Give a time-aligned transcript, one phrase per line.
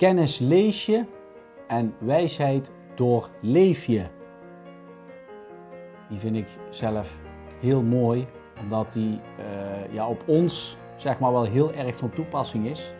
[0.00, 1.04] Kennis lees je
[1.68, 4.04] en wijsheid doorleef je.
[6.08, 7.18] Die vind ik zelf
[7.58, 8.26] heel mooi,
[8.60, 12.92] omdat die eh, ja, op ons zeg maar wel heel erg van toepassing is.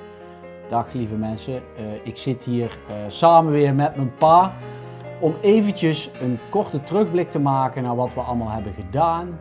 [0.68, 4.54] Dag lieve mensen, uh, ik zit hier uh, samen weer met mijn pa
[5.20, 9.40] om eventjes een korte terugblik te maken naar wat we allemaal hebben gedaan,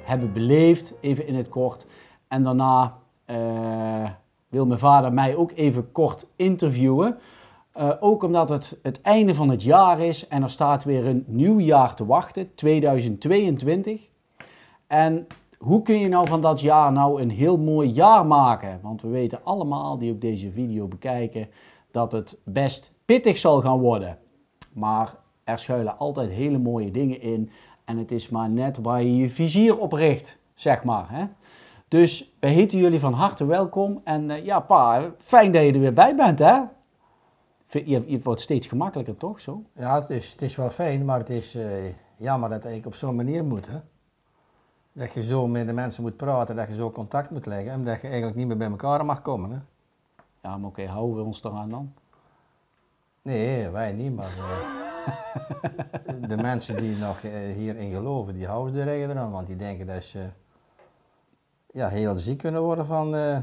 [0.00, 1.86] hebben beleefd, even in het kort.
[2.28, 2.98] En daarna
[4.54, 7.18] wil mijn vader mij ook even kort interviewen.
[7.76, 11.24] Uh, ook omdat het het einde van het jaar is en er staat weer een
[11.26, 14.08] nieuw jaar te wachten, 2022.
[14.86, 15.26] En
[15.58, 18.78] hoe kun je nou van dat jaar nou een heel mooi jaar maken?
[18.82, 21.48] Want we weten allemaal die ook deze video bekijken
[21.90, 24.18] dat het best pittig zal gaan worden.
[24.72, 25.14] Maar
[25.44, 27.50] er schuilen altijd hele mooie dingen in
[27.84, 31.06] en het is maar net waar je je vizier op richt, zeg maar.
[31.10, 31.24] Hè?
[31.94, 34.00] Dus wij heten jullie van harte welkom.
[34.04, 36.60] En uh, ja, pa, fijn dat je er weer bij bent, hè?
[37.68, 39.40] Je, je wordt steeds gemakkelijker, toch?
[39.40, 39.62] Zo?
[39.72, 41.64] Ja, het is, het is wel fijn, maar het is uh,
[42.16, 43.78] jammer dat eigenlijk op zo'n manier moet, hè?
[44.92, 47.84] Dat je zo met de mensen moet praten, dat je zo contact moet leggen en
[47.84, 49.58] dat je eigenlijk niet meer bij elkaar mag komen, hè?
[50.42, 51.92] Ja, maar oké, okay, houden we ons eraan dan?
[53.22, 57.20] Nee, wij niet, maar uh, de mensen die nog
[57.56, 60.28] hierin geloven, die houden er eigenlijk aan, want die denken dat ze
[61.74, 63.36] ja, heel ziek kunnen worden van uh,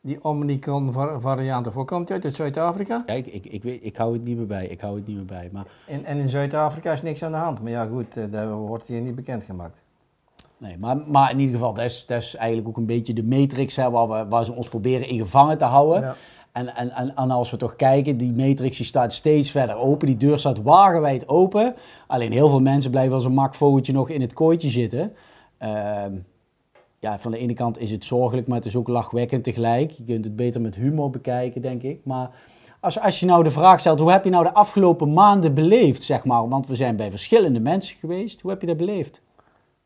[0.00, 1.72] die Omicron varianten.
[1.72, 3.02] Voor komt uit, uit Zuid-Afrika?
[3.06, 4.66] Kijk, ik, ik, weet, ik hou het niet meer bij.
[4.66, 5.48] Ik hou het niet meer bij.
[5.52, 5.66] Maar...
[5.86, 7.62] En, en in Zuid-Afrika is niks aan de hand.
[7.62, 9.78] Maar ja, goed, uh, dat wordt hier niet bekendgemaakt.
[10.56, 13.24] Nee, maar, maar in ieder geval, dat is, dat is eigenlijk ook een beetje de
[13.24, 16.00] matrix hè, waar, we, waar ze ons proberen in gevangen te houden.
[16.00, 16.14] Ja.
[16.52, 20.06] En, en, en, en, als we toch kijken, die matrix die staat steeds verder open.
[20.06, 21.74] Die deur staat wagenwijd open.
[22.06, 25.12] Alleen heel veel mensen blijven als een makvogeltje nog in het kooitje zitten.
[25.62, 26.04] Uh,
[27.02, 29.90] ja, van de ene kant is het zorgelijk, maar het is ook lachwekkend tegelijk.
[29.90, 32.00] Je kunt het beter met humor bekijken, denk ik.
[32.04, 32.30] Maar
[32.80, 36.02] als, als je nou de vraag stelt, hoe heb je nou de afgelopen maanden beleefd,
[36.02, 36.48] zeg maar?
[36.48, 38.40] Want we zijn bij verschillende mensen geweest.
[38.40, 39.22] Hoe heb je dat beleefd?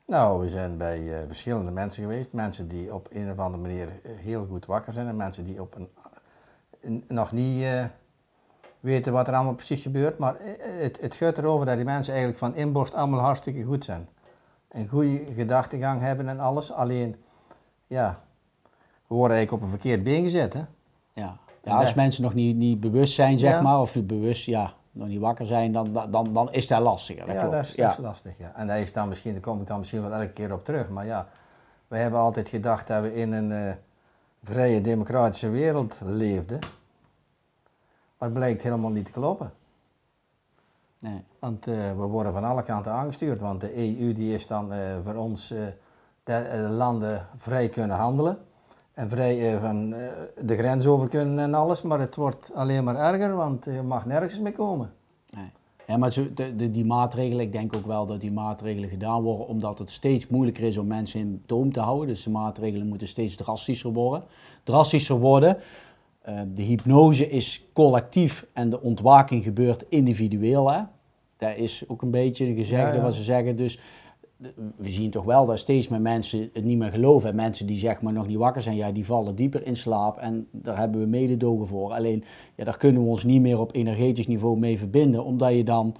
[0.06, 2.32] Nou, we zijn bij uh, verschillende mensen geweest.
[2.32, 5.06] Mensen die op een of andere manier eh, heel goed wakker zijn.
[5.06, 5.76] En mensen die op
[6.80, 7.84] een, nog niet uh,
[8.80, 10.18] weten wat er allemaal precies gebeurt.
[10.18, 14.08] Maar het, het gaat erover dat die mensen eigenlijk van inborst allemaal hartstikke goed zijn
[14.76, 16.72] een goede gedachtegang hebben en alles.
[16.72, 17.16] Alleen,
[17.86, 18.16] ja,
[19.06, 20.64] we worden eigenlijk op een verkeerd been gezet, hè?
[21.12, 25.08] Ja, ja als mensen nog niet, niet bewust zijn, zeg maar, of bewust, ja, nog
[25.08, 27.26] niet wakker zijn, dan, dan, dan is dat lastiger.
[27.26, 27.88] Dat ja, dat is, ja.
[27.88, 28.52] dat is lastig, ja.
[28.54, 30.88] En daar is dan misschien, daar kom ik dan misschien wel elke keer op terug,
[30.88, 31.28] maar ja,
[31.88, 33.72] we hebben altijd gedacht dat we in een uh,
[34.42, 36.58] vrije democratische wereld leefden.
[38.18, 39.52] Maar het blijkt helemaal niet te kloppen.
[41.06, 41.24] Nee.
[41.38, 44.78] Want uh, we worden van alle kanten aangestuurd, want de EU die is dan uh,
[45.02, 45.58] voor ons uh,
[46.24, 48.38] de landen vrij kunnen handelen.
[48.94, 49.90] En vrij van
[50.40, 54.06] de grens over kunnen en alles, maar het wordt alleen maar erger, want je mag
[54.06, 54.92] nergens mee komen.
[55.30, 55.50] Nee.
[55.86, 59.22] Ja, maar zo, de, de, die maatregelen, ik denk ook wel dat die maatregelen gedaan
[59.22, 62.06] worden omdat het steeds moeilijker is om mensen in toom te houden.
[62.06, 64.24] Dus de maatregelen moeten steeds drastischer worden.
[64.62, 65.56] Drastischer worden.
[66.54, 70.70] de hypnose is collectief en de ontwaking gebeurt individueel.
[70.70, 70.80] Hè?
[71.36, 73.56] Dat is ook een beetje een gezegde wat ze zeggen.
[73.56, 73.80] Dus
[74.76, 77.28] we zien toch wel dat steeds meer mensen het niet meer geloven.
[77.28, 80.18] En mensen die zeg maar nog niet wakker zijn, ja, die vallen dieper in slaap.
[80.18, 81.92] En daar hebben we mededogen voor.
[81.92, 82.24] Alleen,
[82.54, 85.24] ja, daar kunnen we ons niet meer op energetisch niveau mee verbinden.
[85.24, 85.94] Omdat je dan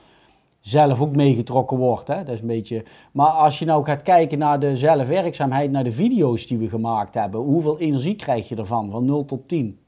[0.60, 2.08] zelf ook meegetrokken wordt.
[2.08, 2.24] Hè?
[2.24, 2.84] Dat is een beetje...
[3.12, 7.14] Maar als je nou gaat kijken naar de zelfwerkzaamheid, naar de video's die we gemaakt
[7.14, 7.40] hebben.
[7.40, 9.78] Hoeveel energie krijg je ervan, van 0 tot 10?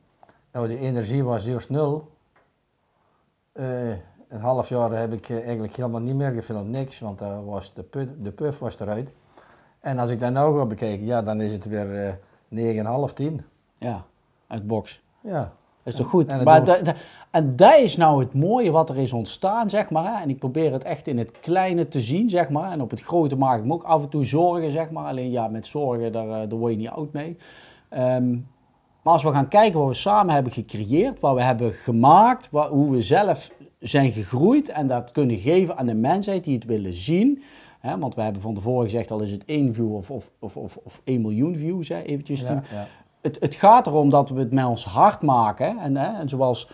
[0.53, 2.09] Nou, de energie was eerst 0.
[3.55, 3.65] Uh,
[4.29, 7.75] een half jaar heb ik eh, eigenlijk helemaal niet meer gefilmd, niks, want daar was
[7.75, 9.13] de, put, de puff was eruit.
[9.81, 12.19] En als ik dat nou ga bekijken, ja, dan is het weer
[12.53, 13.45] uh, 9,5, 10.
[13.79, 14.05] Ja,
[14.47, 15.03] uit box.
[15.21, 15.53] Ja.
[15.83, 16.27] Dat is toch goed?
[16.27, 16.95] En, maar da, da,
[17.31, 20.05] en dat is nou het mooie wat er is ontstaan, zeg maar.
[20.05, 20.23] Hè?
[20.23, 22.73] En ik probeer het echt in het kleine te zien, zeg maar.
[22.73, 25.07] En op het grote maak ik me ook af en toe zorgen, zeg maar.
[25.07, 27.37] Alleen ja, met zorgen, daar, eh, daar word je niet oud mee.
[27.91, 28.47] Um,
[29.03, 32.69] maar als we gaan kijken wat we samen hebben gecreëerd, wat we hebben gemaakt, wat,
[32.69, 36.93] hoe we zelf zijn gegroeid en dat kunnen geven aan de mensheid die het willen
[36.93, 37.43] zien.
[37.99, 40.77] Want we hebben van tevoren gezegd, al is het één view of, of, of, of,
[40.77, 42.41] of 1 miljoen views, hè, eventjes.
[42.41, 42.87] Ja, ja.
[43.21, 45.79] Het, het gaat erom dat we het met ons hart maken.
[45.79, 46.69] En, hè, en zoals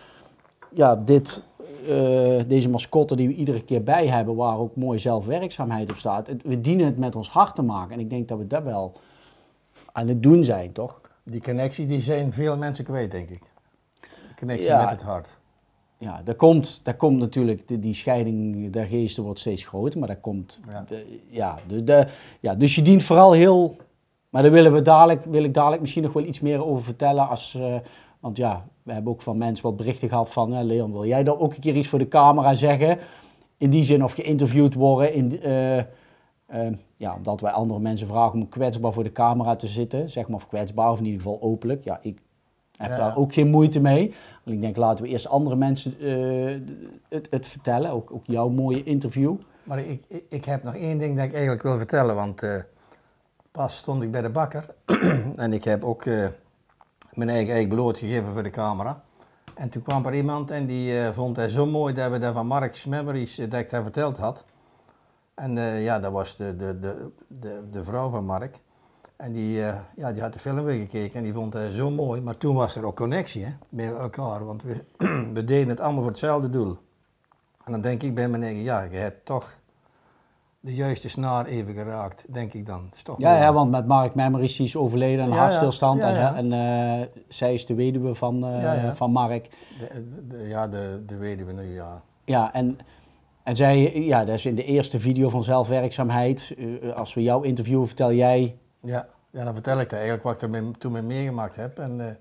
[0.73, 1.41] ja, dit,
[1.81, 6.27] uh, deze mascotte die we iedere keer bij hebben, waar ook mooie zelfwerkzaamheid op staat.
[6.27, 7.93] Het, we dienen het met ons hart te maken.
[7.93, 8.93] En ik denk dat we dat wel
[9.91, 11.01] aan het doen zijn, toch?
[11.23, 13.41] Die connectie die zijn veel mensen kwijt, denk ik.
[14.01, 15.37] De connectie met het hart
[15.97, 20.07] ja, daar komt, daar komt natuurlijk, de, die scheiding der geesten wordt steeds groter, maar
[20.07, 22.07] daar komt, ja, de, ja, de, de,
[22.39, 23.75] ja, dus je dient vooral heel,
[24.29, 27.29] maar daar willen we dadelijk, wil ik dadelijk misschien nog wel iets meer over vertellen
[27.29, 27.75] als, uh,
[28.25, 30.53] Want ja, we hebben ook van mensen wat berichten gehad van...
[30.53, 32.97] hè, Leon, wil jij dan ook een keer iets voor de camera zeggen?
[33.57, 35.13] In die zin of geïnterviewd worden.
[35.13, 35.85] In, eh, eh,
[36.97, 40.09] ja, omdat wij andere mensen vragen om kwetsbaar voor de camera te zitten.
[40.09, 41.83] Zeg maar of kwetsbaar of in ieder geval openlijk.
[41.83, 42.19] Ja, ik
[42.77, 42.97] heb Ja.
[42.97, 44.13] daar ook geen moeite mee.
[44.43, 46.75] Want ik denk, laten we eerst andere mensen eh,
[47.09, 47.91] het, het vertellen.
[47.91, 49.35] Ook, ook jouw mooie interview.
[49.63, 52.61] Maar ik, ik, heb nog één ding dat ik eigenlijk wil vertellen, want eh,
[53.51, 54.69] pas stond ik bij de bakker
[55.35, 56.27] en ik heb ook eh,
[57.13, 59.03] mijn eigen ei blootgegeven voor de camera.
[59.55, 62.47] En toen kwam er iemand en die vond het zo mooi dat we dat van
[62.47, 64.45] Mark's Memories, dat ik dat verteld had.
[65.35, 68.59] En ja, dat was de, de, de, de, de vrouw van Mark.
[69.17, 71.89] En die, eh, ja, die had de film weer gekeken en die vond het zo
[71.91, 72.21] mooi.
[72.21, 74.83] Maar toen was er ook connectie hè, met elkaar, want we,
[75.33, 76.77] we deden het allemaal voor hetzelfde doel.
[77.65, 79.57] En dan denk ik bij mijn eigen, ja, je hebt toch
[80.59, 82.89] de juiste snaar even geraakt, denk ik dan.
[83.03, 86.01] Toch Ja, ja, want met Mark Memories die is overleden aan Ja, hartstilstand.
[86.01, 86.35] ja, ja.
[86.35, 89.49] En, en eh, zij is de weduwe van, eh, van Mark.
[89.79, 92.01] De, de- ja, de, de weduwe nu, ja.
[92.25, 92.77] Ja, en,
[93.43, 96.55] en zij, ja, dat is in de eerste video van zelfwerkzaamheid.
[96.95, 98.55] als we jou interviewen, vertel jij.
[98.85, 101.79] Ja, ja dan vertel ik dat eigenlijk wat ik er mee- toen mee meegemaakt heb.
[101.79, 102.13] En eh,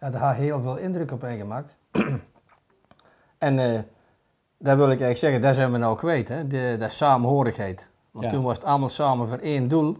[0.00, 1.76] ja, daar had heel veel indruk op mij gemaakt.
[3.38, 3.80] en eh
[4.58, 6.46] dat wil ik eigenlijk zeggen, dat zijn we nou kwijt, hè?
[6.46, 7.88] De, de samenhorigheid.
[8.10, 8.30] Want Ja.
[8.30, 9.96] toen was het allemaal samen voor één doel.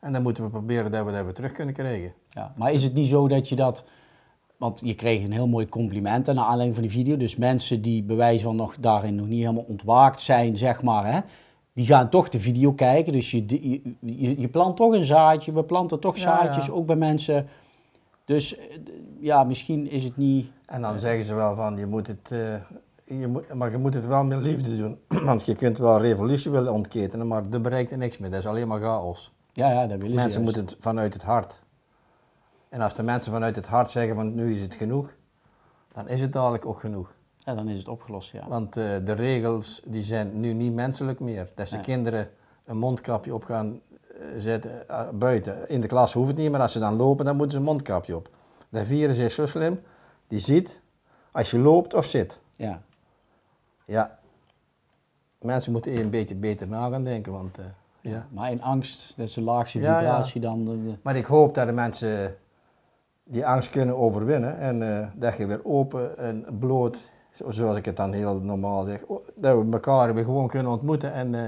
[0.00, 2.12] En dan moeten we proberen dat we dat weer terug kunnen krijgen.
[2.30, 3.84] Ja, maar is het niet zo dat je dat.
[4.56, 7.16] Want je kreeg een heel mooi compliment naar aanleiding van die video.
[7.16, 11.20] Dus mensen die bewijs van nog daarin nog niet helemaal ontwaakt zijn, zeg maar, hè,
[11.72, 13.12] die gaan toch de video kijken.
[13.12, 15.52] Dus je, je, je, je plant toch een zaadje.
[15.52, 16.72] We planten toch Ja, zaadjes, ja.
[16.72, 17.48] ook bij mensen.
[18.24, 18.64] Dus eh,
[19.20, 20.50] ja, misschien is het niet.
[20.66, 23.94] En dan zeggen ze wel van, je moet het, eh, je moet, maar je moet
[23.94, 24.98] het wel met liefde doen.
[25.24, 28.30] Want je kunt wel revolutie willen ontketenen, maar er bereikt er niks meer.
[28.30, 29.32] Dat is alleen maar chaos.
[29.52, 30.22] Ja, ja, dat willen ze.
[30.22, 31.62] Mensen moeten het vanuit het hart.
[32.68, 35.14] En als de mensen vanuit het hart zeggen van nu is het genoeg,
[35.92, 37.14] dan is het dadelijk ook genoeg.
[37.44, 38.48] Ja, dan is het opgelost, ja.
[38.48, 41.48] Want eh, de regels die zijn nu niet menselijk meer.
[41.54, 41.84] Dat ze Nee.
[41.84, 42.30] kinderen
[42.64, 43.80] een mondkapje op gaan
[44.20, 45.68] eh, zetten eh, buiten.
[45.68, 47.64] In de klas hoeft het niet, maar als ze dan lopen, dan moeten ze een
[47.64, 48.28] mondkapje op.
[48.68, 49.80] Dat virus is zo slim,
[50.28, 50.80] die ziet
[51.32, 52.40] als je loopt of zit.
[52.56, 52.82] ja.
[53.86, 54.18] Ja,
[55.40, 57.58] mensen moeten een beetje beter na gaan denken, want
[58.00, 58.26] ja.
[58.30, 59.98] Maar in angst, dat is de laagste Ja, ja.
[59.98, 60.64] vibratie dan.
[60.64, 62.36] de- de- Maar ik hoop dat de mensen
[63.24, 66.96] die angst kunnen overwinnen en dat je weer open en bloot,
[67.48, 71.34] zoals ik het dan heel normaal zeg, dat we elkaar weer gewoon kunnen ontmoeten en
[71.34, 71.40] eh,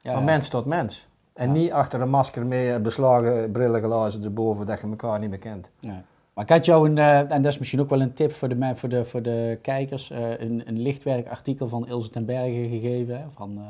[0.00, 0.20] ja, van ja.
[0.20, 1.08] mens tot mens.
[1.32, 1.52] En Ja.
[1.52, 5.70] niet achter een masker mee eh, beslagen brillenglazen erboven dat je elkaar niet meer kent.
[5.80, 6.00] Nee.
[6.34, 8.48] Maar ik had jou een, eh, en dat is misschien ook wel een tip voor
[8.48, 13.18] de, voor de, voor de kijkers, een, een lichtwerkartikel van Ilse ten Berge gegeven.
[13.18, 13.60] Hè, van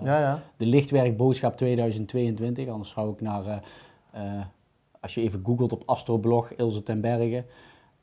[0.57, 2.69] de lichtwerkboodschap 2022.
[2.69, 3.63] Anders zou ik naar,
[5.01, 7.45] als je even googelt op Astroblog Ilse ten Berge,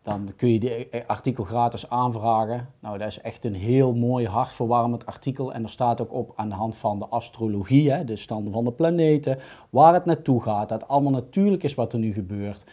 [0.06, 2.70] dan kun je die artikel gratis aanvragen.
[2.80, 5.54] Nou, dat is echt een heel mooi, hartverwarmend artikel.
[5.54, 8.64] En er staat ook op aan de hand van de astrologie, hè, de standen van
[8.64, 9.38] de planeten,
[9.70, 10.70] waar het naartoe gaat.
[10.70, 12.66] Dat allemaal natuurlijk is wat er nu gebeurt.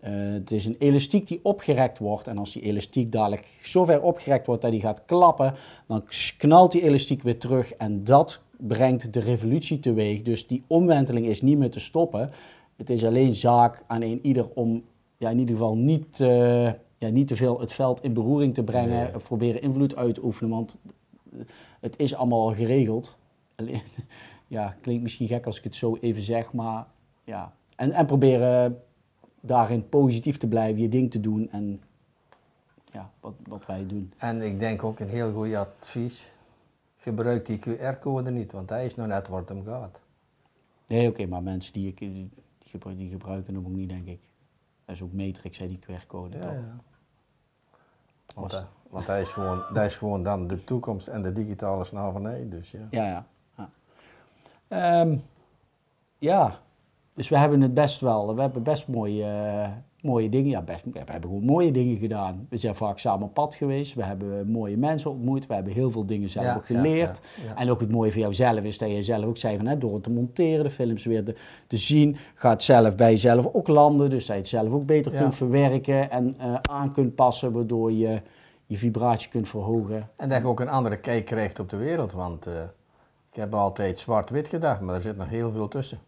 [0.00, 2.26] Eh, het is een elastiek die opgerekt wordt.
[2.26, 5.54] En als die elastiek dadelijk zo ver opgerekt wordt dat die gaat klappen,
[5.86, 6.04] dan
[6.38, 7.74] knalt die elastiek weer terug.
[7.74, 10.22] En dat brengt de revolutie teweeg.
[10.22, 12.30] Dus die omwenteling is niet meer te stoppen.
[12.76, 14.82] Het is alleen zaak aan een ieder om
[15.18, 16.64] ja, in ieder geval niet, eh,
[16.98, 19.10] ja, niet te veel het veld in beroering te brengen.
[19.12, 19.22] Nee.
[19.22, 20.78] Proberen invloed uit te oefenen, want
[21.80, 23.18] het is allemaal al geregeld.
[23.54, 23.82] Alleen,
[24.46, 26.86] ja, klinkt misschien gek als ik het zo even zeg, maar
[27.24, 27.52] ja.
[27.76, 28.82] En, en proberen
[29.40, 31.80] daarin positief te blijven, je ding te doen en
[32.92, 34.12] ja, wat, wat wij doen.
[34.16, 36.30] En ik denk ook een heel goed advies,
[36.96, 40.00] gebruik die QR-code niet, want hij is nog net waar het om gaat.
[40.86, 42.30] Nee, oké, maar mensen die, ik, die,
[42.64, 44.20] gebruiken, die gebruiken hem ook niet, denk ik.
[44.88, 46.38] Dat is ook Matrix, hè, die QR-code.
[46.38, 46.50] toch?
[48.34, 51.32] Want, Was- hij- want hij is gewoon, dat is gewoon dan de toekomst en de
[51.32, 52.48] digitale slavernij.
[52.48, 52.86] Dus ja.
[52.90, 53.26] Ja, ja.
[53.56, 53.70] Ja.
[54.68, 55.16] Ehm,
[56.18, 56.58] ja,
[57.14, 59.70] dus we hebben het best wel, we hebben best mooie, eh,
[60.02, 62.46] mooie dingen, ja, best, we hebben gewoon mooie dingen gedaan.
[62.48, 65.90] We zijn vaak samen op pad geweest, we hebben mooie mensen ontmoet, we hebben heel
[65.90, 67.20] veel dingen zelf Ja, ook geleerd.
[67.36, 67.56] ja, ja.
[67.56, 69.78] En ook het mooie van jou zelf is dat je zelf ook zei van, hè,
[69.78, 71.34] door het te monteren, de films weer te,
[71.66, 75.12] te zien, gaat zelf bij jezelf ook landen, dus dat je het zelf ook beter
[75.12, 78.22] kunt verwerken en eh, aan kunt passen, waardoor je
[78.66, 80.10] je vibratie kunt verhogen.
[80.16, 82.62] En dat je ook een andere kijk krijgt op de wereld, want eh,
[83.30, 85.98] ik heb altijd zwart-wit gedacht, maar er zit nog heel veel tussen.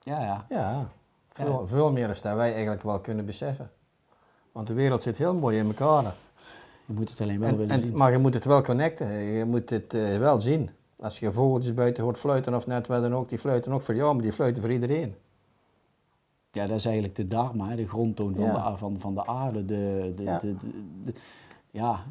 [0.00, 0.46] Ja, ja.
[0.48, 0.88] Ja,
[1.32, 3.70] veel, veel meer dan wij eigenlijk wel kunnen beseffen.
[4.52, 6.14] Want de wereld zit heel mooi in elkaar.
[6.86, 7.96] Je moet het alleen wel En, willen en, zien.
[7.96, 10.70] maar je moet het wel connecten, je moet het eh, wel zien.
[10.98, 13.94] Als je vogeltjes buiten hoort fluiten of net wat dan ook, die fluiten ook voor
[13.94, 15.14] jou, maar die fluiten voor iedereen.
[16.50, 18.70] ja, dat is eigenlijk de dharma, de grondtoon van, Ja.
[18.70, 19.64] de, van, van de aarde.
[19.64, 20.38] De, de, Ja.
[20.38, 20.54] de,
[21.70, 22.04] ja,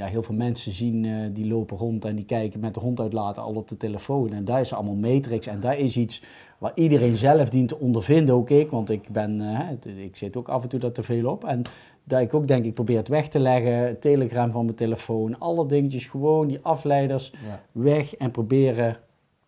[0.00, 3.00] ja, heel veel mensen zien, eh, die lopen rond en die kijken met de hond
[3.00, 4.32] uitlaten al op de telefoon.
[4.32, 6.22] En daar is allemaal matrix en daar is iets
[6.58, 8.70] waar iedereen zelf dient te ondervinden, ook ik.
[8.70, 11.44] Want ik ben, eh, ik zit ook af en toe daar te veel op.
[11.44, 11.62] En
[12.04, 15.66] dat ik ook denk, ik probeer het weg te leggen, telegram van mijn telefoon, alle
[15.66, 17.60] dingetjes gewoon, die afleiders Ja.
[17.72, 18.96] weg en proberen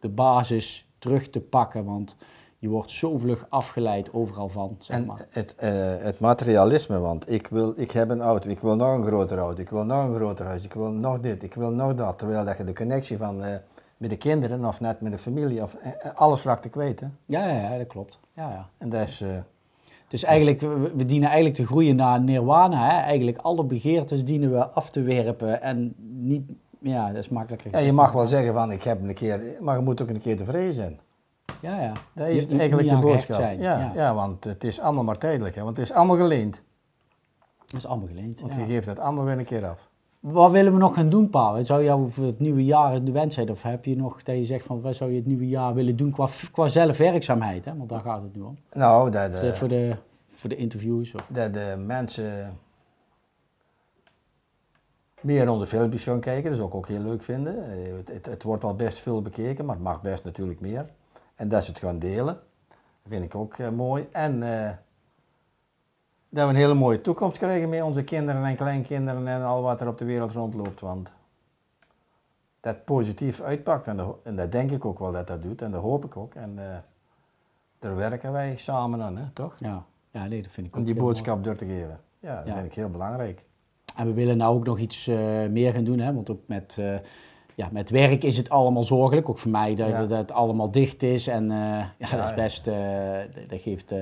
[0.00, 1.84] de basis terug te pakken.
[1.84, 2.16] Want
[2.62, 5.26] je wordt zo vlug afgeleid overal van, zeg En maar.
[5.30, 9.04] het, eh, het materialisme, want ik, wil, ik heb een auto, ik wil nog een
[9.04, 11.94] groter auto, ik wil nog een groter huis, ik wil nog dit, ik wil nog
[11.94, 12.18] dat.
[12.18, 13.54] Terwijl dat je de connectie van eh,
[13.96, 17.00] met de kinderen of net met de familie, of, eh, alles raakt te kwijt.
[17.00, 17.06] Hè?
[17.26, 18.18] Ja, ja, ja, dat klopt.
[18.34, 18.68] Ja, ja.
[18.78, 19.24] En dat is,
[20.08, 22.90] Dus eigenlijk, we, we dienen eigenlijk te groeien naar nirwana.
[22.90, 23.00] Hè?
[23.02, 27.78] Eigenlijk alle begeertes dienen we af te werpen en niet, ja, dat is makkelijker ja,
[27.78, 30.36] je mag wel zeggen van ik heb een keer, maar je moet ook een keer
[30.36, 31.00] tevreden zijn.
[31.62, 31.92] Ja, ja.
[32.12, 33.36] Dat is Je- je- eigenlijk de boodschap.
[33.36, 33.92] zijn, ja, ja.
[33.94, 34.14] ja.
[34.14, 35.62] want het is allemaal maar tijdelijk, hè?
[35.62, 36.62] want het is allemaal geleend.
[37.66, 38.40] Dat is allemaal geleend.
[38.40, 38.60] Want ja.
[38.60, 39.88] je geeft het allemaal weer een keer af.
[40.20, 41.64] Wat willen we nog gaan doen, Paul?
[41.64, 43.50] Zou jou voor het nieuwe jaar de wens zijn?
[43.50, 45.96] Of heb je nog dat je zegt van wat zou je het nieuwe jaar willen
[45.96, 47.64] doen qua, qua zelfwerkzaamheid?
[47.64, 47.76] Hè?
[47.76, 48.58] Want daar gaat het nu om.
[48.72, 49.96] Nou, dat, Voor de, voor, de,
[50.30, 51.14] voor de interviews.
[51.14, 51.26] Of...
[51.28, 52.58] dat de mensen
[55.20, 57.70] meer onze filmpjes gaan kijken, dat zou ik ook heel leuk vinden.
[57.72, 60.86] Eh, Het, het, het wordt al best veel bekeken, maar het mag best natuurlijk meer.
[61.42, 64.08] En dat ze het gaan delen, dat vind ik ook eh, mooi.
[64.12, 64.70] En eh,
[66.28, 69.80] dat we een hele mooie toekomst krijgen met onze kinderen en kleinkinderen en al wat
[69.80, 70.80] er op de wereld rondloopt.
[70.80, 71.12] Want
[72.60, 75.70] dat positief uitpakt, en dat, en dat denk ik ook wel dat dat doet, en
[75.70, 76.34] dat hoop ik ook.
[76.34, 76.76] En eh,
[77.78, 79.54] daar werken wij samen aan, hè, toch?
[79.58, 79.84] Ja.
[80.10, 81.06] ja, nee, dat vind ik ook Om die mooi.
[81.06, 82.00] boodschap door te geven.
[82.18, 82.54] Ja, dat Ja.
[82.54, 83.44] vind ik heel belangrijk.
[83.96, 85.06] En we willen nou ook nog iets
[85.50, 86.14] meer gaan doen, hè?
[86.14, 86.78] want ook met,
[87.54, 89.28] ja, met werk is het allemaal zorgelijk.
[89.28, 90.06] Ook voor mij dat, Ja.
[90.06, 91.26] dat het allemaal dicht is.
[91.26, 92.74] En eh, ja, Ja, dat, is best, eh,
[93.48, 93.98] dat- geeft eh,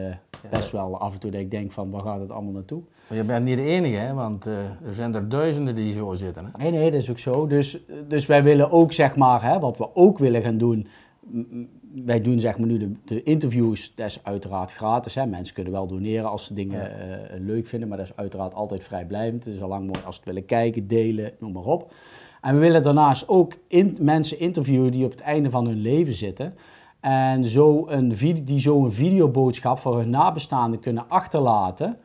[0.50, 2.83] best wel af en toe dat ik denk van waar gaat het allemaal naartoe?
[3.09, 4.14] Maar je bent niet de enige, hè?
[4.14, 6.45] want er zijn er duizenden die zo zitten.
[6.45, 6.62] Hè?
[6.62, 7.47] Nee, nee, dat is ook zo.
[7.47, 7.78] Dus,
[8.09, 10.87] dus wij willen ook, zeg maar, hè, wat we ook willen gaan doen.
[12.04, 15.14] Wij doen zeg maar nu de, de interviews, dat is uiteraard gratis.
[15.14, 15.26] Hè.
[15.26, 16.90] Mensen kunnen wel doneren als ze dingen
[17.38, 19.45] leuk vinden, maar dat is uiteraard altijd vrijblijvend.
[19.45, 21.92] Het is al lang mooi als ze het willen kijken, delen, noem maar op.
[22.40, 26.14] En we willen daarnaast ook in, mensen interviewen die op het einde van hun leven
[26.14, 26.54] zitten.
[27.00, 28.09] En zo een,
[28.44, 31.99] die zo een videoboodschap voor hun nabestaanden kunnen achterlaten.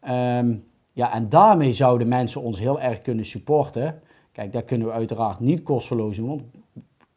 [0.00, 0.54] Ehm,
[0.92, 4.00] ja, en daarmee zouden mensen ons heel erg kunnen supporten.
[4.32, 6.42] Kijk, dat kunnen we uiteraard niet kosteloos doen, want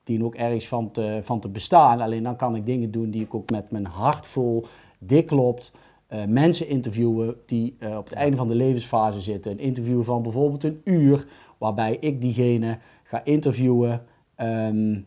[0.04, 2.02] dienen ook ergens van te, van te bestaan.
[2.02, 4.66] Alleen dan kan ik dingen doen die ik ook met mijn hart vol,
[5.00, 5.72] dik klopt.
[6.08, 9.52] eh, mensen interviewen die eh, op het einde van de levensfase zitten.
[9.52, 11.28] Een interview van bijvoorbeeld een uur,
[11.64, 14.02] waarbij ik diegene ga interviewen.
[14.36, 15.00] Ehm,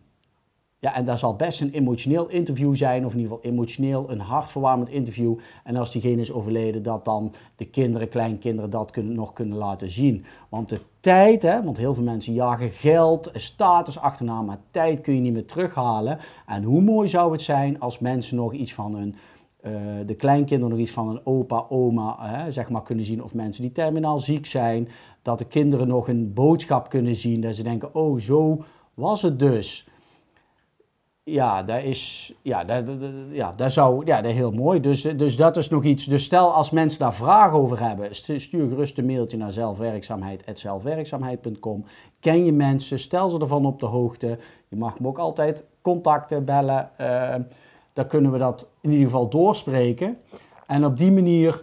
[0.79, 4.21] ja, en dat zal best een emotioneel interview zijn, of in ieder geval emotioneel een
[4.21, 5.39] hartverwarmend interview.
[5.65, 9.91] En als diegene is overleden, dat dan de kinderen, kleinkinderen dat kunnen, nog kunnen laten
[9.91, 10.25] zien.
[10.49, 15.15] Want de tijd, hè, want heel veel mensen jagen geld, status achterna, maar tijd kun
[15.15, 16.19] je niet meer terughalen.
[16.47, 19.15] En hoe mooi zou het zijn als mensen nog iets van hun,
[19.61, 19.73] eh,
[20.07, 23.23] de kleinkinderen nog iets van een opa, oma, hè, zeg maar, kunnen zien.
[23.23, 24.89] Of mensen die terminaal ziek zijn,
[25.27, 27.41] dat de kinderen nog een boodschap kunnen zien.
[27.41, 28.65] Dat ze denken, oh, zo
[28.95, 29.89] was het dus.
[31.23, 32.91] Ja, dat is, ja, dat,
[33.31, 34.81] ja, zou, ja, dat heel mooi.
[34.81, 36.05] Dus, dus dat is nog iets.
[36.05, 41.85] Dus stel als mensen daar vragen over hebben, stu- stuur gerust een mailtje naar zelfwerkzaamheid.zelfwerkzaamheid.com.
[42.21, 44.39] Ken je mensen, stel ze ervan op de hoogte.
[44.69, 46.91] Je mag me ook altijd contacten, bellen.
[46.99, 47.35] eh,
[47.93, 50.19] dan kunnen we dat in ieder geval doorspreken.
[50.67, 51.63] En op die manier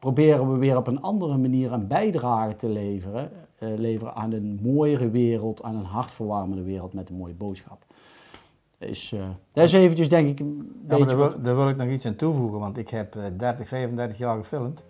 [0.00, 3.30] proberen we weer op een andere manier een bijdrage te leveren.
[3.58, 7.84] eh, leveren aan een mooiere wereld, aan een hartverwarmende wereld met een mooie boodschap.
[8.78, 11.04] Dus, eh, dat is eventjes denk ik een Ja, beetje...
[11.04, 14.18] daar, wil, daar wil ik nog iets aan toevoegen, want ik heb eh, 30, 35
[14.18, 14.84] jaar gefilmd.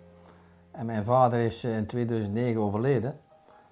[0.71, 3.15] En mijn vader is eh, in 2009 overleden.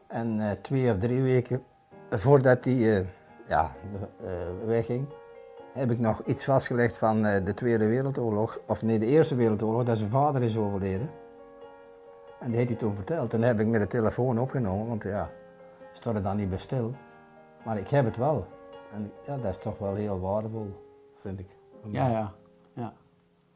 [0.08, 1.62] En eh, twee of drie weken
[2.10, 3.05] voordat hij eh,
[3.48, 3.72] ja,
[4.24, 4.29] eh,
[4.65, 5.05] wegging,
[5.74, 8.60] heb ik nog iets vastgelegd van eh, de Tweede Wereldoorlog.
[8.67, 11.10] Of nee, de Eerste Wereldoorlog, dat zijn vader is overleden.
[12.39, 13.34] En die heeft hij toen verteld.
[13.34, 15.31] En dat heb ik met de telefoon opgenomen, want ja,
[15.93, 16.93] stond het dan niet bij stil.
[17.65, 18.46] Maar ik heb het wel.
[18.93, 20.67] En ja, dat is toch wel heel waardevol,
[21.22, 21.48] vind ik.
[21.86, 22.34] Ja, ja,
[22.74, 22.93] ja.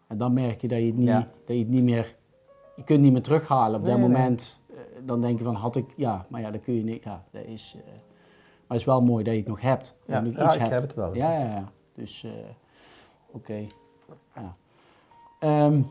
[0.08, 1.20] En dan merk je dat je het niet, Ja.
[1.20, 2.16] dat je het niet meer...
[2.76, 3.80] Je kunt niet meer terughalen.
[3.80, 5.94] Op Nee, dat moment, eh, dan denk je van, had ik...
[5.96, 7.04] Ja, maar ja, dat kun je niet...
[7.04, 7.76] Ja, dat is...
[7.78, 9.96] eh, maar het is wel mooi dat je het nog hebt.
[10.06, 10.72] Dat Ja, je nog ja, iets ik hebt.
[10.74, 11.16] heb het wel.
[11.16, 11.72] Ja, ja, ja.
[11.94, 12.32] Dus, eh,
[13.32, 13.66] oké.
[14.36, 14.56] Ja.
[15.40, 15.82] Ehm,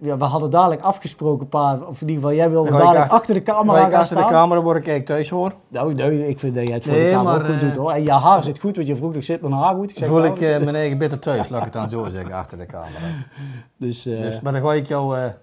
[0.00, 3.34] Ja, we hadden dadelijk afgesproken, pa, of in ieder geval, jij wilde dadelijk achter- achter
[3.34, 5.52] de camera gaan achter de camera word ik kijk thuis hoor.
[5.68, 7.60] Nou, nee, ik vind dat jij het voor Nee, de camera maar, ook goed eh,
[7.60, 7.90] doet hoor.
[7.90, 9.90] En je haar zit goed, want je vroeg nog zit mijn haar goed.
[9.90, 12.08] Ik zeg, voel nou, ik eh, mijn eigen bitter thuis, laat ik het dan zo
[12.08, 12.98] zeggen, achter de camera.
[13.76, 15.36] dus, eh, Dus, maar dan ga ik jou, eh, en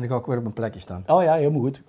[0.00, 1.02] dan ga ik weer op mijn plekje staan.
[1.06, 1.82] oh ja, helemaal goed.